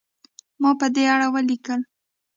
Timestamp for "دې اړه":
0.93-1.27